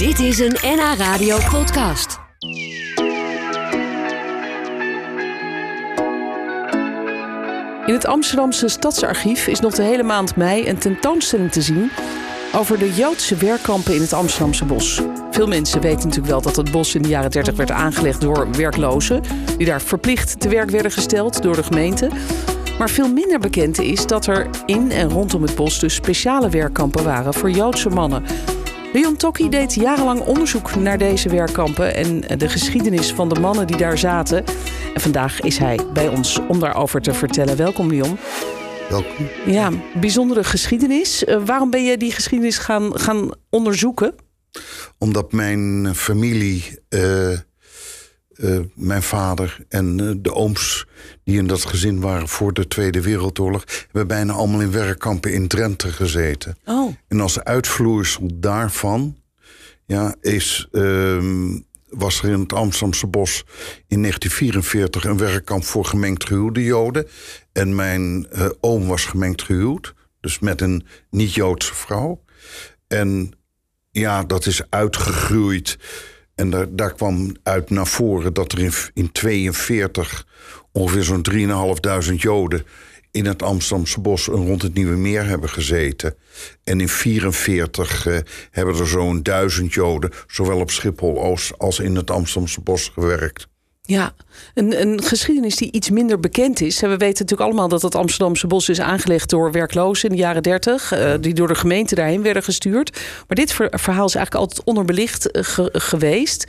[0.00, 2.18] Dit is een NH Radio podcast.
[7.86, 11.90] In het Amsterdamse Stadsarchief is nog de hele maand mei een tentoonstelling te zien
[12.54, 15.00] over de Joodse werkkampen in het Amsterdamse bos.
[15.30, 18.50] Veel mensen weten natuurlijk wel dat het bos in de jaren 30 werd aangelegd door
[18.50, 19.22] werklozen,
[19.56, 22.08] die daar verplicht te werk werden gesteld door de gemeente.
[22.78, 27.04] Maar veel minder bekend is dat er in en rondom het bos dus speciale werkkampen
[27.04, 28.24] waren voor Joodse mannen.
[28.92, 33.76] Leon Tokki deed jarenlang onderzoek naar deze werkkampen en de geschiedenis van de mannen die
[33.76, 34.44] daar zaten.
[34.94, 37.56] En vandaag is hij bij ons om daarover te vertellen.
[37.56, 38.18] Welkom, Leon.
[38.88, 39.28] Welkom.
[39.46, 41.24] Ja, bijzondere geschiedenis.
[41.24, 44.14] Uh, waarom ben je die geschiedenis gaan, gaan onderzoeken?
[44.98, 47.38] Omdat mijn familie, uh,
[48.42, 50.86] uh, mijn vader en de ooms
[51.24, 55.48] die in dat gezin waren voor de Tweede Wereldoorlog, hebben bijna allemaal in werkkampen in
[55.48, 56.58] Drenthe gezeten.
[56.64, 56.94] Oh.
[57.08, 59.16] En als uitvloeisel daarvan
[59.86, 61.58] ja, is ehm,
[61.88, 63.44] was er in het Amsterdamse bos
[63.88, 67.06] in 1944 een werkkamp voor gemengd gehuwde Joden.
[67.52, 72.24] En mijn uh, oom was gemengd gehuwd, dus met een niet-Joodse vrouw.
[72.86, 73.32] En
[73.90, 75.78] ja, dat is uitgegroeid.
[76.40, 80.26] En daar, kwam uit naar voren dat er in 1942
[80.72, 81.26] ongeveer zo'n
[82.14, 82.62] 3.500 Joden
[83.10, 86.14] in het Amsterdamse bos en rond het Nieuwe Meer hebben gezeten.
[86.64, 88.18] En in 1944 uh,
[88.50, 93.48] hebben er zo'n duizend Joden, zowel op Schiphol-Oost als in het Amsterdamse bos, gewerkt.
[93.90, 94.12] Ja,
[94.54, 96.80] een, een, geschiedenis die iets minder bekend is.
[96.80, 100.42] We weten natuurlijk allemaal dat het Amsterdamse bos is aangelegd door werklozen in de jaren
[100.42, 103.00] 30, uh, die door de gemeente daarheen werden gestuurd.
[103.28, 106.46] Maar dit ver, verhaal is eigenlijk altijd onderbelicht ge, geweest.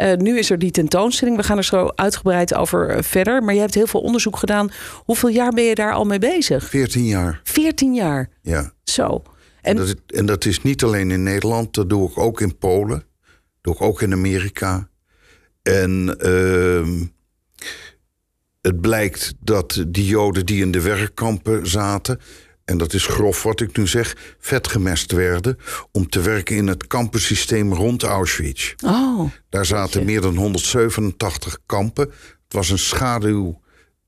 [0.00, 1.36] Uh, nu is er die tentoonstelling.
[1.36, 3.42] We gaan er zo uitgebreid over verder.
[3.42, 4.70] Maar je hebt heel veel onderzoek gedaan.
[5.04, 6.68] Hoeveel jaar ben je daar al mee bezig?
[6.68, 7.40] 14 jaar.
[7.44, 8.28] 14 jaar?
[8.42, 8.72] Ja.
[8.84, 9.22] Zo.
[9.62, 12.58] En dat, is, en dat is niet alleen in Nederland, dat doe ik ook in
[12.58, 13.04] Polen,
[13.60, 14.88] doe ik ook in Amerika.
[15.64, 17.02] En uh,
[18.60, 22.20] het blijkt dat die Joden die in de werkkampen zaten,
[22.64, 25.58] en dat is grof wat ik nu zeg, vetgemest werden
[25.92, 28.74] om te werken in het kampensysteem rond Auschwitz.
[28.84, 30.06] Oh, Daar zaten je.
[30.06, 32.04] meer dan 187 kampen.
[32.44, 33.60] Het was een schaduw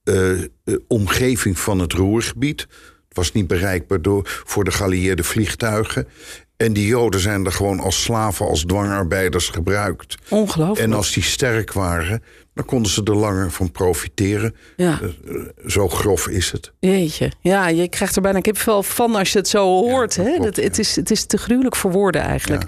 [0.04, 0.44] uh,
[0.88, 2.60] omgeving van het Roergebied.
[3.08, 6.08] Het was niet bereikbaar door, voor de geallieerde vliegtuigen.
[6.56, 10.14] En die Joden zijn er gewoon als slaven, als dwangarbeiders gebruikt.
[10.28, 10.80] Ongelooflijk.
[10.80, 12.22] En als die sterk waren,
[12.54, 14.54] dan konden ze er langer van profiteren.
[14.76, 15.00] Ja.
[15.24, 16.72] Uh, zo grof is het.
[16.78, 17.32] Jeetje.
[17.40, 20.14] Ja, je krijgt er bijna kipvel van als je het zo hoort.
[20.14, 20.38] Ja, dat hè?
[20.38, 20.62] Klopt, dat, ja.
[20.70, 22.62] het, is, het is te gruwelijk voor woorden eigenlijk.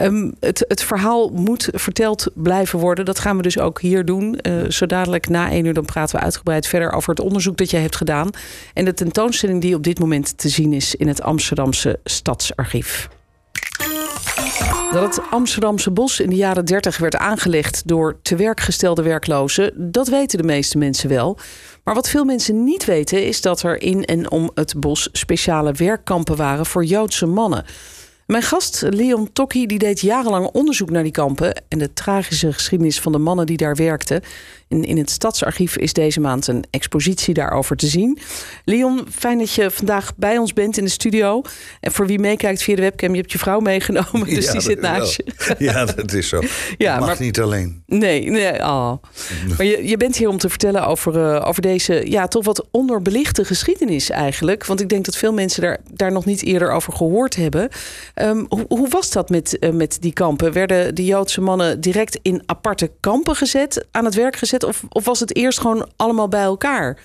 [0.00, 3.04] Um, het, het, verhaal moet verteld blijven worden.
[3.04, 4.38] Dat gaan we dus ook hier doen.
[4.42, 7.70] Uh, zo dadelijk na één uur dan praten we uitgebreid verder over het onderzoek dat
[7.70, 8.30] jij hebt gedaan.
[8.72, 13.08] En de tentoonstelling die op dit moment te zien is in het Amsterdamse Stadsarchief.
[14.92, 19.92] Dat het Amsterdamse bos in de jaren 30 werd aangelegd door te werk gestelde werklozen,
[19.92, 21.38] dat weten de meeste mensen wel.
[21.84, 25.72] Maar wat veel mensen niet weten is dat er in en om het bos speciale
[25.72, 27.64] werkkampen waren voor Joodse mannen.
[28.26, 33.00] Mijn gast Leon Tokki die deed jarenlang onderzoek naar die kampen en de tragische geschiedenis
[33.00, 34.22] van de mannen die daar werkten.
[34.68, 38.18] In, in het Stadsarchief is deze maand een expositie daarover te zien.
[38.64, 41.42] Leon, fijn dat je vandaag bij ons bent in de studio.
[41.80, 44.60] En voor wie meekijkt via de webcam, je hebt je vrouw meegenomen, dus ja, die
[44.60, 45.54] zit naast je.
[45.58, 46.42] Ja, dat is zo.
[46.78, 47.82] ja, mag maar, niet alleen.
[47.86, 48.92] Nee, nee oh.
[49.56, 52.66] maar je, je bent hier om te vertellen over, uh, over deze ja, toch wat
[52.70, 54.66] onderbelichte geschiedenis eigenlijk.
[54.66, 57.68] Want ik denk dat veel mensen daar, daar nog niet eerder over gehoord hebben.
[58.14, 60.52] Um, hoe, hoe, was dat met, uh, met die kampen?
[60.52, 64.55] Werden de Joodse mannen direct in aparte kampen gezet, aan het werk gezet?
[64.64, 66.98] Of, of was het eerst gewoon allemaal bij elkaar?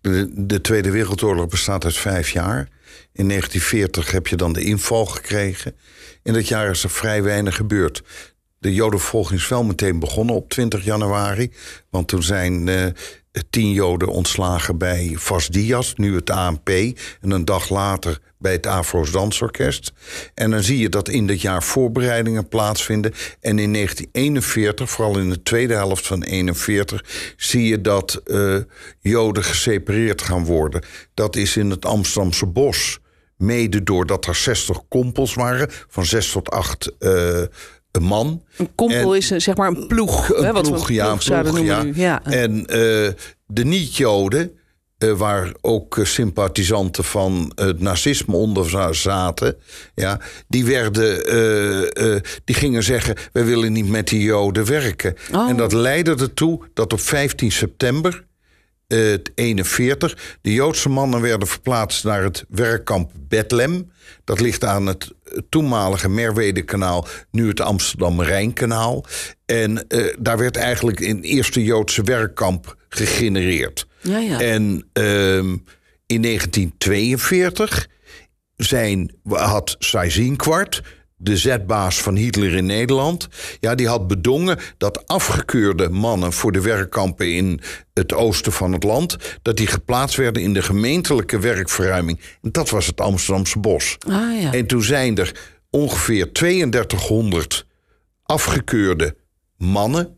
[0.00, 2.68] De, de Tweede Wereldoorlog bestaat uit vijf jaar.
[3.12, 5.76] In 1940 heb je dan de inval gekregen.
[6.22, 8.02] In dat jaar is er vrij weinig gebeurd.
[8.58, 11.52] De Jodenvervolging is wel meteen begonnen op 20 januari.
[11.90, 12.86] Want toen zijn uh,
[13.50, 16.68] tien Joden ontslagen bij Vas Diaz, nu het ANP.
[17.20, 19.92] En een dag later bij het Afro's Dansorkest.
[20.34, 23.12] En dan zie je dat in dat jaar voorbereidingen plaatsvinden.
[23.40, 28.56] En in 1941, vooral in de tweede helft van 1941, zie je dat uh,
[29.00, 30.84] Joden gesepareerd gaan worden.
[31.14, 32.98] Dat is in het Amsterdamse bos.
[33.36, 37.42] Mede doordat er 60 kompels waren, van 6 tot 8 uh,
[37.92, 38.42] een man.
[38.56, 40.28] Een kompel en, is zeg maar een ploeg.
[40.28, 42.24] Een hè, wat ploeg, we ja, een ploeg, ja.
[42.24, 42.66] En uh,
[43.46, 44.58] de niet-Joden,
[44.98, 49.56] uh, waar ook sympathisanten van het nazisme onder zaten,
[49.94, 51.24] ja, die werden,
[52.44, 55.14] die gingen zeggen: wij willen niet met die Joden werken.
[55.32, 55.48] Oh.
[55.48, 58.28] En dat leidde ertoe dat op 15 september
[58.90, 60.38] 1941.
[60.40, 63.90] De Joodse mannen werden verplaatst naar het werkkamp Bethlehem.
[64.24, 65.12] Dat ligt aan het
[65.48, 69.04] toenmalige Merwede-kanaal, nu het Amsterdam-Rijnkanaal.
[69.46, 73.86] En uh, daar werd eigenlijk een eerste Joodse werkkamp gegenereerd.
[74.00, 74.40] Ja, ja.
[74.40, 74.62] En
[74.98, 75.36] uh,
[76.06, 77.88] in 1942
[78.56, 80.82] zijn, had Seyss-Inquart
[81.22, 83.28] de zetbaas van Hitler in Nederland.
[83.60, 87.60] Ja, die had bedongen dat afgekeurde mannen voor de werkkampen in
[87.94, 92.20] het oosten van het land, dat die geplaatst werden in de gemeentelijke werkverruiming.
[92.42, 93.96] En dat was het Amsterdamse bos.
[93.98, 94.52] Ah, ja.
[94.52, 95.40] En toen zijn er
[95.70, 97.66] ongeveer 3200
[98.22, 99.16] afgekeurde
[99.56, 100.16] mannen.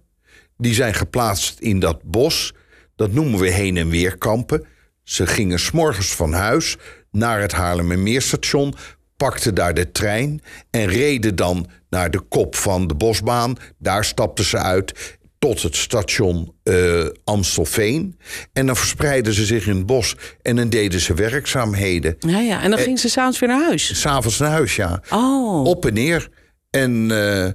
[0.57, 2.53] Die zijn geplaatst in dat bos.
[2.97, 4.67] Dat noemen we heen- en weerkampen.
[5.03, 6.77] Ze gingen s'morgens van huis
[7.11, 8.75] naar het Haarlemmermeerstation,
[9.23, 13.57] pakten daar de trein en reden dan naar de kop van de bosbaan.
[13.79, 18.19] Daar stapten ze uit tot het station uh, Amstelveen.
[18.53, 22.17] En dan verspreidden ze zich in het bos en dan deden ze werkzaamheden.
[22.19, 22.63] Ja, ja.
[22.63, 24.01] En dan gingen ze s'avonds weer naar huis?
[24.01, 25.03] S'avonds naar huis, ja.
[25.11, 25.65] Oh.
[25.65, 26.29] Op en neer.
[26.71, 27.47] En uh,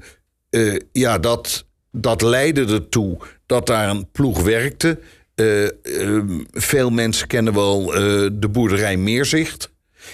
[0.49, 4.99] uh, ja, dat, dat leidde ertoe dat daar een ploeg werkte.
[6.51, 7.85] veel mensen kennen wel
[8.39, 9.71] de boerderij Meerzicht.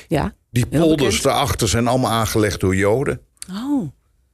[0.07, 0.33] Ja.
[0.53, 3.21] Die polders daarachter zijn allemaal aangelegd door Joden.
[3.51, 3.91] Oh.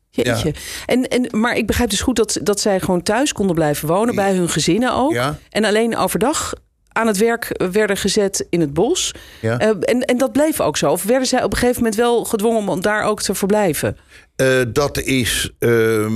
[0.10, 0.48] Jeetje.
[0.48, 0.60] Ja.
[0.86, 4.16] En, en, maar ik begrijp dus goed dat, dat zij gewoon thuis konden blijven wonen,
[4.16, 5.12] bij hun gezinnen ook.
[5.12, 5.38] Ja.
[5.50, 6.54] En alleen overdag
[6.91, 9.13] aan het werk werden gezet in het bos.
[9.41, 9.62] Ja.
[9.62, 10.91] Uh, en, en dat bleef ook zo.
[10.91, 13.97] Of werden zij op een gegeven moment wel gedwongen om daar ook te verblijven?
[14.41, 16.12] Uh, dat is uh,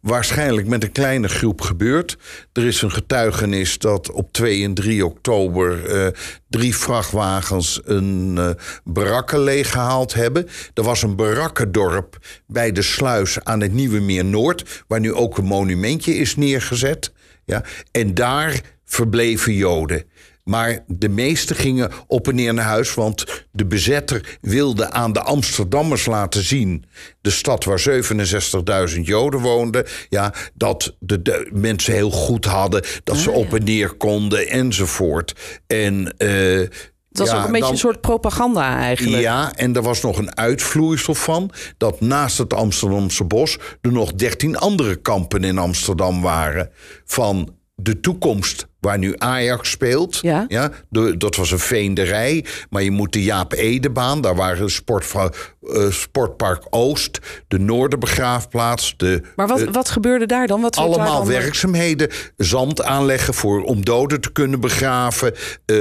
[0.00, 2.16] waarschijnlijk met een kleine groep gebeurd.
[2.52, 6.06] Er is een getuigenis dat op 2 en 3 oktober uh,
[6.48, 8.38] drie vrachtwagens een
[8.84, 10.48] barakke leeggehaald hebben.
[10.74, 15.38] Er was een barakkendorp bij de sluis aan het Nieuwe Meer Noord, waar nu ook
[15.38, 17.12] een monumentje is neergezet.
[17.44, 18.60] Ja, en daar
[18.92, 20.04] verbleven Joden.
[20.44, 25.22] Maar de meesten gingen op en neer naar huis, want de bezetter wilde aan de
[25.22, 26.84] Amsterdammers laten zien,
[27.20, 27.80] de stad waar
[28.94, 33.40] 67.000 Joden woonden, ja, dat de, de, mensen heel goed hadden, dat ze Ah, ja.
[33.42, 35.34] op en neer konden enzovoort.
[35.66, 36.28] En uh,
[36.58, 39.22] Het was ja, ook een beetje dan- een soort propaganda eigenlijk.
[39.22, 44.12] ja, en er was nog een uitvloeisel van dat naast het Amsterdamse bos er nog
[44.12, 46.70] 13 andere kampen in Amsterdam waren.
[47.04, 50.18] Van de toekomst waar nu Ajax speelt.
[50.22, 50.46] Ja.
[50.88, 52.44] de- dat was een veenderij.
[52.70, 55.30] Maar je moet de Jaap Edebaan, daar waren sportvrouw,
[55.72, 57.18] eh, Sportpark Oost,
[57.48, 60.60] de Noorderbegraafplaats, de Maar wat, eh, wat gebeurde daar dan?
[60.60, 62.08] Wat allemaal dan- werkzaamheden.
[62.36, 65.34] Zand aanleggen voor, om doden te kunnen begraven.
[65.66, 65.76] Eh,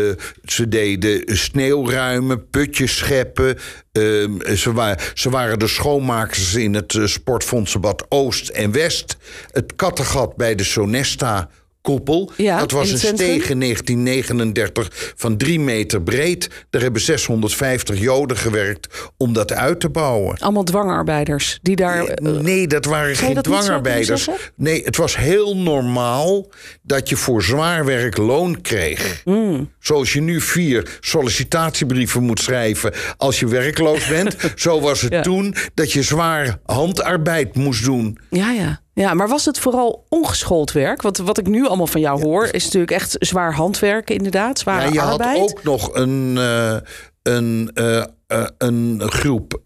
[0.46, 3.58] ze deden sneeuwruimen, putjes scheppen.
[3.92, 9.18] Ehm, ze, wa- ze waren de schoonmakers in het sportfondsenbad Oost en West.
[9.52, 11.50] Het kattengat bij de Sonesta...
[11.82, 12.32] Koepel.
[12.38, 16.50] Ja, dat was een steeg in 1939 van drie meter breed.
[16.70, 20.38] Daar hebben 650 Joden gewerkt om dat uit te bouwen.
[20.40, 22.04] Allemaal dwangarbeiders die daar...
[22.06, 24.28] eh, Nee, dat waren geen dat dwangarbeiders.
[24.56, 26.50] Nee, het was heel normaal
[26.82, 29.22] dat je voor zwaar werk loon kreeg.
[29.24, 29.70] Hmm.
[29.80, 34.36] Zoals je nu vier sollicitatiebrieven moet schrijven als je werkloos bent.
[34.56, 35.22] zo was het Ja.
[35.22, 38.18] toen dat je zwaar handarbeid moest doen.
[38.30, 38.82] Ja, ja.
[38.94, 41.02] Ja, maar was het vooral ongeschoold werk?
[41.02, 44.60] Want wat ik nu allemaal van jou hoor, is natuurlijk echt zwaar handwerk, inderdaad.
[44.60, 45.40] Zware Ja, je arbeid.
[45.40, 46.76] had ook nog een, eh,
[47.24, 49.60] een, eh, eh, een groep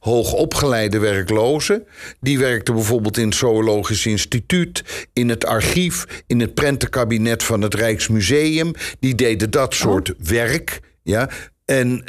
[0.00, 1.86] hoogopgeleide werklozen.
[2.20, 7.74] Die werkten bijvoorbeeld in het Zoologisch Instituut, in het archief, in het prentenkabinet van het
[7.74, 8.72] Rijksmuseum.
[9.00, 10.80] Die deden dat soort werk.
[11.02, 11.28] Ja.
[11.64, 12.02] En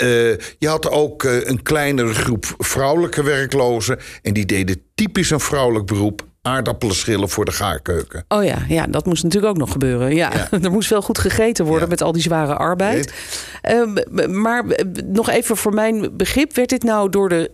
[0.57, 4.00] je had ook een kleinere groep vrouwelijke werklozen.
[4.22, 8.25] En die deden typisch een vrouwelijk beroep: aardappelen schillen voor de gaarkeuken.
[8.27, 10.15] Oh ja, ja, dat moest natuurlijk ook nog gebeuren.
[10.15, 10.32] Ja,
[10.63, 11.89] er moest wel goed gegeten worden Ja.
[11.89, 13.13] met al die zware arbeid.
[13.62, 13.98] Ehm,
[14.41, 17.51] maar eh, nog even voor mijn begrip, werd dit nou door de,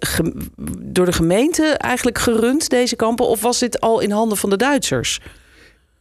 [0.81, 3.27] door de gemeente eigenlijk gerund, deze kampen?
[3.27, 5.19] Of was dit al in handen van de Duitsers?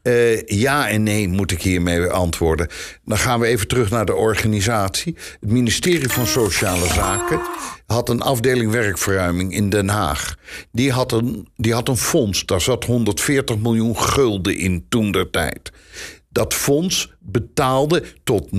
[0.02, 2.68] Eh, ja en nee, moet ik hiermee antwoorden.
[3.04, 5.16] Dan gaan we even terug naar de organisatie.
[5.40, 7.40] Het ministerie van Sociale Zaken
[7.86, 10.36] had een afdeling werkverruiming in Den Haag.
[10.72, 15.30] Die had een, die had een fonds, daar zat 140 miljoen gulden in toen der
[15.30, 15.72] tijd.
[16.28, 18.56] Dat fonds betaalde tot 99%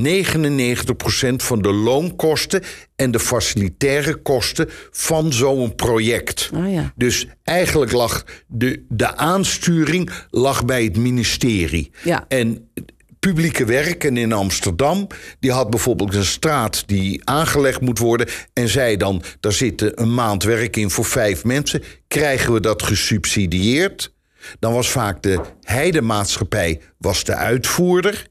[1.36, 2.64] van de loonkosten
[2.96, 6.50] en de facilitaire kosten van zo'n project.
[6.54, 6.94] Oh ja.
[6.96, 11.92] Dus eigenlijk lag de, de aansturing lag bij het ministerie.
[12.04, 12.26] Ja.
[12.28, 12.70] En
[13.26, 15.08] publieke werken in Amsterdam,
[15.40, 18.28] die had bijvoorbeeld een straat die aangelegd moet worden.
[18.54, 21.84] En zei dan, daar zitten een maand werk in voor vijf mensen.
[22.08, 24.14] Krijgen we dat gesubsidieerd?
[24.60, 28.28] Dan was vaak de heidemaatschappij was de uitvoerder.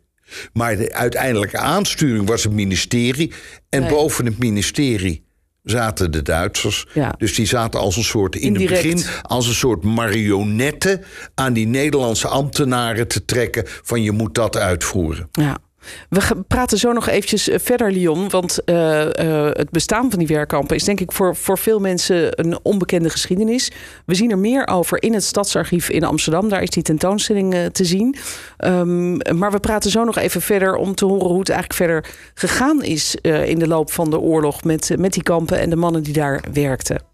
[0.52, 3.32] Maar de uiteindelijke aansturing was het ministerie.
[3.68, 3.90] En Nee.
[3.90, 5.23] boven het ministerie
[5.64, 6.86] zaten de Duitsers.
[6.92, 7.14] Ja.
[7.18, 8.82] Dus die zaten als een soort, in Indirect.
[8.82, 11.04] het begin, als een soort marionetten
[11.34, 15.28] aan die Nederlandse ambtenaren te trekken van je moet dat uitvoeren.
[15.32, 15.58] Ja.
[16.08, 18.30] We praten zo nog eventjes eh, verder, Lyon.
[18.30, 22.40] Want eh, eh, het bestaan van die werkkampen is denk ik voor, voor veel mensen
[22.40, 23.70] een onbekende geschiedenis.
[24.06, 26.48] We zien er meer over in het Stadsarchief in Amsterdam.
[26.48, 28.16] Daar is die tentoonstelling te zien.
[28.56, 32.12] Ehm, maar we praten zo nog even verder om te horen hoe het eigenlijk verder
[32.34, 36.02] gegaan is in de loop van de oorlog met, met die kampen en de mannen
[36.02, 37.13] die daar werkten.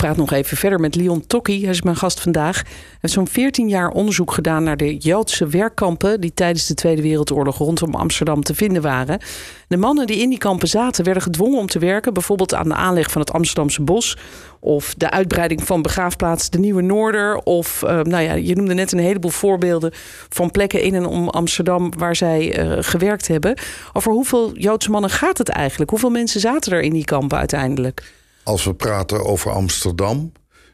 [0.00, 1.60] Praat nog even verder met Leon Tokkie.
[1.62, 2.62] Hij is mijn gast vandaag.
[2.62, 6.20] Hij heeft zo'n 14 jaar onderzoek gedaan naar de Joodse werkkampen...
[6.20, 9.20] die tijdens de Tweede Wereldoorlog rondom Amsterdam te vinden waren.
[9.68, 12.12] De mannen die in die kampen zaten werden gedwongen om te werken...
[12.12, 14.16] bijvoorbeeld aan de aanleg van het Amsterdamse bos...
[14.60, 17.36] of de uitbreiding van begraafplaats De Nieuwe Noorder...
[17.36, 19.92] of, eh, nou ja, je noemde net een heleboel voorbeelden...
[20.28, 23.58] van plekken in en om Amsterdam waar zij eh, gewerkt hebben.
[23.92, 25.90] Over hoeveel Joodse mannen gaat het eigenlijk?
[25.90, 28.02] Hoeveel mensen zaten er in die kampen uiteindelijk?
[28.42, 30.32] Als we praten over Amsterdam,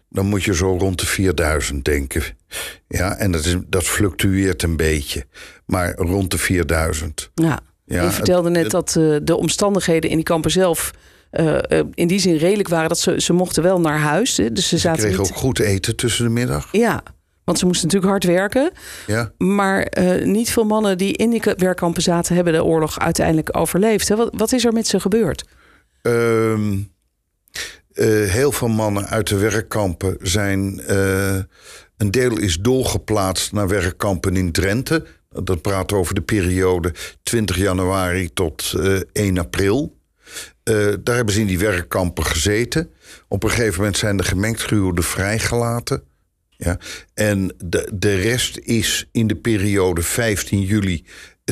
[0.08, 2.23] dan moet je zo rond de 4000 denken.
[2.88, 5.25] Ja, en dat, is, dat fluctueert een beetje.
[5.66, 7.30] Maar rond de 4000.
[7.35, 10.90] Ja, Ja, je vertelde het- net dat eh, de omstandigheden in die kampen zelf
[11.30, 14.37] eh, eh, in die zin redelijk waren dat ze, ze mochten wel naar huis.
[14.37, 15.30] Hè, dus ze Ze zaten kregen niet.
[15.30, 16.68] ook goed eten tussen de middag.
[16.73, 17.02] Ja,
[17.44, 18.70] want ze moesten natuurlijk hard werken.
[19.06, 19.32] Ja.
[19.38, 19.92] Maar
[20.25, 24.08] niet veel mannen die in die werkkampen zaten, hebben de oorlog uiteindelijk overleefd.
[24.08, 24.16] Hè?
[24.16, 25.44] Wat, wat is er met ze gebeurd?
[26.02, 26.78] Ehm,
[27.97, 30.81] eh, heel veel mannen uit de werkkampen zijn.
[30.81, 31.38] eh,
[31.97, 35.07] een deel is doorgeplaatst naar werkkampen in Drenthe.
[35.31, 39.97] Dat praat over de periode 20 januari tot eh, 1 april.
[40.62, 42.91] Eh, daar hebben ze in die werkkampen gezeten.
[43.29, 46.03] Op een gegeven moment zijn de gemengd gehuwden vrijgelaten.
[46.50, 46.79] Ja.
[47.15, 51.05] En de, de rest is in de periode 15 juli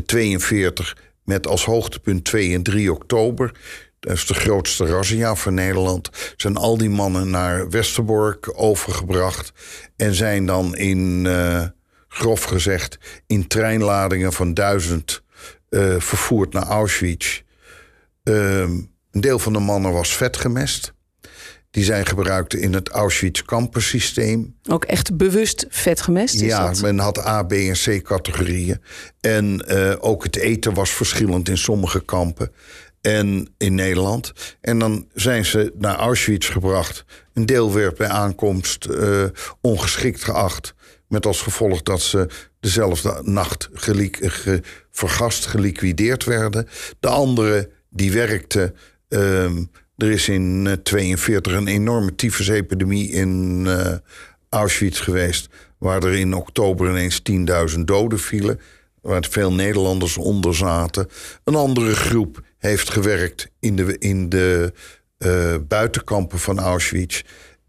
[0.07, 3.55] 42 met als hoogtepunt 2 en 3 oktober.
[4.05, 6.11] Dat is de grootste razzia van Nederland.
[6.37, 9.53] Zijn al die mannen naar Westerbork overgebracht.
[9.97, 11.63] En zijn dan in, eh,
[12.09, 15.23] grof gezegd, in treinladingen van duizend
[15.69, 17.43] eh, vervoerd naar Auschwitz.
[18.23, 18.71] Ehm,
[19.11, 20.93] een deel van de mannen was vetgemest.
[21.71, 24.57] Die zijn gebruikt in het Auschwitz-kampensysteem.
[24.71, 26.35] Ook echt bewust vet gemest?
[26.35, 26.81] Is Ja, dat?
[26.81, 28.83] men had A, B en C categorieën.
[29.21, 32.53] En eh, ook het eten was verschillend in sommige kampen.
[33.05, 34.33] En in Nederland.
[34.61, 37.05] En dan zijn ze naar Auschwitz gebracht.
[37.33, 39.25] Een deel werd bij aankomst eh,
[39.61, 40.75] ongeschikt geacht.
[41.09, 42.27] Met als gevolg dat ze
[42.61, 43.69] dezelfde nacht
[44.91, 46.69] vergast geliquideerd werden.
[47.01, 48.75] De andere die werkte.
[49.09, 49.65] ehm,
[49.97, 53.95] er is in 1942 een enorme tyfusepidemie in eh,
[54.49, 55.49] Auschwitz geweest.
[55.79, 57.23] Waar er in oktober ineens
[57.75, 58.61] 10.000 doden vielen.
[59.01, 61.09] Waar veel Nederlanders onder zaten.
[61.45, 64.73] Een andere groep heeft gewerkt in de, in de
[65.19, 67.23] eh, buitenkampen van Auschwitz.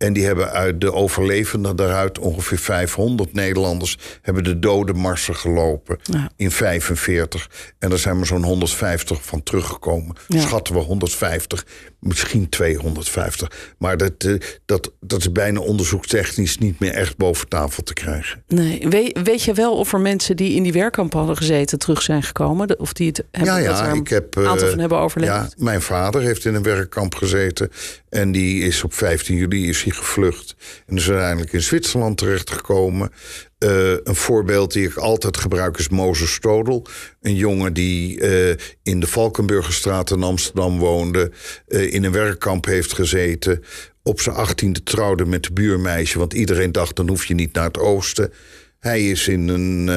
[0.05, 6.29] En die hebben uit de overlevenden daaruit, ongeveer 500 Nederlanders, hebben de dodenmarsen gelopen Ja.
[6.35, 7.49] in 45.
[7.79, 10.15] En er zijn maar zo'n 150 van teruggekomen.
[10.27, 10.39] Ja.
[10.41, 11.65] Schatten we 150,
[11.99, 13.73] misschien 250.
[13.77, 14.33] Maar dat, eh,
[14.65, 18.43] dat, dat is bijna onderzoekstechnisch niet meer echt boven tafel te krijgen.
[18.47, 18.85] Nee.
[18.89, 22.23] Weet, weet je wel of er mensen die in die werkkampen hadden gezeten terug zijn
[22.23, 22.79] gekomen?
[22.79, 24.37] Of die het hebben, ja, ja, een ik heb.
[24.37, 25.31] eh, aantal van hebben overleefd?
[25.33, 27.69] Ja, mijn vader heeft in een werkkamp gezeten.
[28.09, 30.55] En die is op 15 juli is hij gevlucht.
[30.85, 33.11] En is uiteindelijk in Zwitserland terechtgekomen.
[33.57, 36.85] Eh, een voorbeeld die ik altijd gebruik is Mozes Stodel.
[37.21, 41.31] Een jongen die eh, in de Valkenburgerstraat in Amsterdam woonde.
[41.67, 43.63] eh, in een werkkamp heeft gezeten.
[44.03, 46.19] Op zijn achttiende trouwde met de buurmeisje.
[46.19, 48.33] Want iedereen dacht, dan hoef je niet naar het oosten.
[48.79, 49.87] Hij is in een...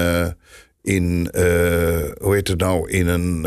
[0.83, 1.29] in,
[2.21, 3.47] hoe heet het nou, in een,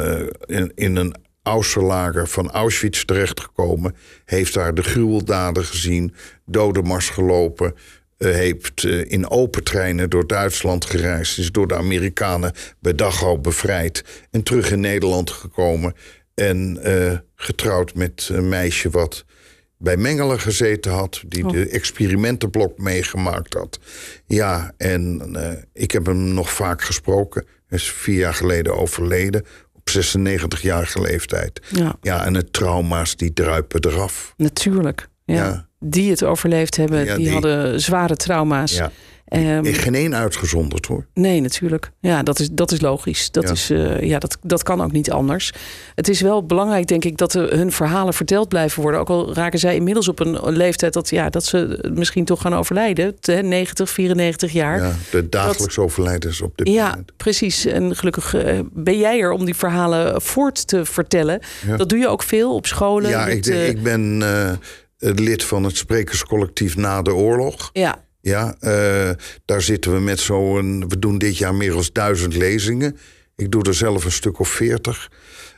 [0.76, 3.96] in een Austerlager van Auschwitz terechtgekomen.
[4.26, 6.14] Heeft daar de gruweldaden gezien,
[6.46, 7.74] dodenmars gelopen.
[8.18, 11.38] eh, heeft eh, in open treinen door Duitsland gereisd.
[11.38, 14.04] Is door de Amerikanen bij Dachau bevrijd.
[14.32, 15.94] En terug in Nederland gekomen.
[16.36, 19.26] En eh, getrouwd met een meisje wat
[19.78, 21.24] bij Mengelen gezeten had.
[21.28, 21.52] Die Oh.
[21.52, 23.80] de experimentenblok meegemaakt had.
[24.26, 25.32] Ja, en
[25.74, 27.46] ik heb hem nog vaak gesproken.
[27.68, 29.46] Hij is vier jaar geleden overleden.
[29.86, 31.62] Op 96-jarige leeftijd.
[31.70, 31.96] Ja.
[32.02, 34.34] Ja, en de trauma's die druipen eraf.
[34.38, 35.08] Natuurlijk.
[35.26, 35.36] Ja.
[35.36, 35.66] Ja.
[35.80, 38.76] Die het overleefd hebben, Ja, die, die- hadden zware trauma's.
[38.76, 38.92] Ja.
[39.32, 41.06] Ehm, Geen één uitgezonderd hoor.
[41.14, 41.92] Nee, natuurlijk.
[42.00, 43.32] Ja, dat is, dat is logisch.
[43.32, 43.52] Dat, Ja.
[43.52, 45.54] is, eh, ja, dat, dat kan ook niet anders.
[45.96, 49.00] Het is wel belangrijk, denk ik, dat hun verhalen verteld blijven worden.
[49.00, 52.54] Ook al raken zij inmiddels op een leeftijd dat, ja, dat ze misschien toch gaan
[52.56, 53.16] overlijden.
[53.22, 54.78] Hè, 90, 94 jaar.
[54.82, 57.12] Ja, de dagelijks overlijdens op dit Ja, moment.
[57.18, 57.66] precies.
[57.66, 61.40] En gelukkig eh, ben jij er om die verhalen voort te vertellen.
[61.68, 61.78] Ja.
[61.78, 63.10] Dat doe je ook veel op scholen.
[63.10, 64.24] Ja, met, ik, eh, ik ben
[65.00, 67.70] lid van het sprekerscollectief na de oorlog.
[67.74, 69.12] ja, Ja, eh,
[69.46, 70.90] daar zitten we met zo'n.
[70.90, 72.98] We doen dit jaar meer dan duizend lezingen.
[73.36, 75.12] Ik doe er zelf een stuk of veertig.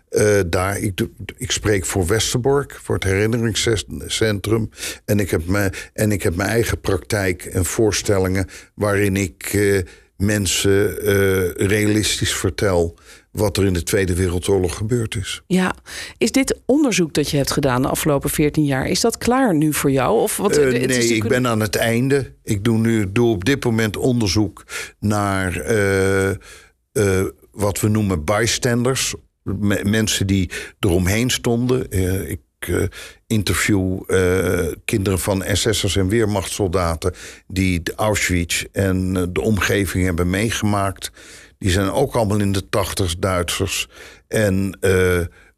[0.09, 1.01] Eh, daar, ik,
[1.37, 4.69] ik spreek voor Westerbork, voor het herinneringscentrum.
[5.05, 9.79] En ik heb, me, en ik heb mijn eigen praktijk en voorstellingen waarin ik eh,
[10.17, 12.97] mensen eh, realistisch vertel
[13.31, 15.41] wat er in de Tweede Wereldoorlog gebeurd is.
[15.47, 15.75] ja.
[16.17, 19.73] Is dit onderzoek dat je hebt gedaan de afgelopen 14 jaar, is dat klaar nu
[19.73, 20.21] voor jou?
[20.21, 22.33] Of wat, Eh, is nee, ik ben aan het einde.
[22.43, 24.63] Ik doe nu doe op dit moment onderzoek
[24.99, 29.13] naar eh, wat we noemen bystanders.
[29.43, 31.91] Me- mensen die eromheen stonden.
[31.91, 32.29] Eh,
[32.67, 32.83] eh,
[33.27, 37.13] interview eh, kinderen van SS'ers en weermachtssoldaten...
[37.47, 41.11] die de Auschwitz en eh, de omgeving hebben meegemaakt.
[41.57, 43.87] Die zijn ook allemaal in de tachtig's Duitsers.
[44.27, 44.77] En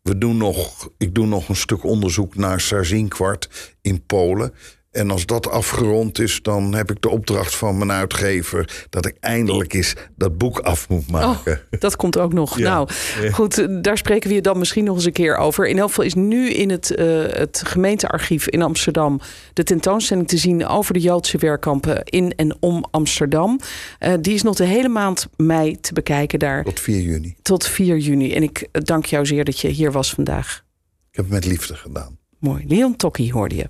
[0.01, 4.53] we doen nog, ik doe nog een stuk onderzoek naar Sarzinkwart in Polen.
[4.95, 8.85] En als dat afgerond is, dan heb ik de opdracht van mijn uitgever...
[8.89, 11.61] dat ik eindelijk eens dat boek af moet maken.
[11.71, 12.57] Oh, dat komt ook nog.
[12.57, 12.69] Ja.
[12.69, 12.89] Nou,
[13.31, 15.67] goed, daar spreken we je dan misschien nog eens een keer over.
[15.67, 19.19] In elk geval is nu in het, eh, het gemeentearchief in Amsterdam
[19.53, 23.59] de tentoonstelling te zien over de Joodse werkkampen in en om Amsterdam.
[23.99, 27.35] Eh, die is nog de hele maand mei te bekijken daar Tot 4 juni.
[27.41, 28.33] tot 4 juni.
[28.33, 30.63] En ik dank jou zeer dat je hier was vandaag.
[31.11, 32.17] Ik heb het met liefde gedaan.
[32.39, 32.63] Mooi.
[32.67, 33.69] Leon Tokkie hoorde je.